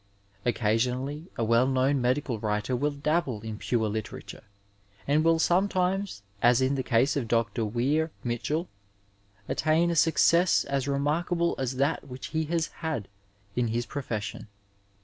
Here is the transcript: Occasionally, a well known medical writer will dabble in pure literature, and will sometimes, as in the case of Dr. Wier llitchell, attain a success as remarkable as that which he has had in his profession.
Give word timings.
Occasionally, 0.47 1.27
a 1.37 1.43
well 1.43 1.67
known 1.67 2.01
medical 2.01 2.39
writer 2.39 2.75
will 2.75 2.89
dabble 2.89 3.41
in 3.41 3.59
pure 3.59 3.87
literature, 3.87 4.45
and 5.07 5.23
will 5.23 5.37
sometimes, 5.37 6.23
as 6.41 6.59
in 6.59 6.73
the 6.73 6.81
case 6.81 7.15
of 7.15 7.27
Dr. 7.27 7.63
Wier 7.63 8.09
llitchell, 8.25 8.65
attain 9.47 9.91
a 9.91 9.95
success 9.95 10.63
as 10.63 10.87
remarkable 10.87 11.53
as 11.59 11.75
that 11.75 12.07
which 12.07 12.29
he 12.29 12.45
has 12.45 12.69
had 12.81 13.09
in 13.55 13.67
his 13.67 13.85
profession. 13.85 14.47